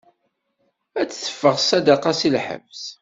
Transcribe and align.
Ad 1.01 1.07
d-teffeɣ 1.09 1.55
ṣṣadaqa 1.61 2.11
si 2.19 2.29
lḥebs. 2.35 2.83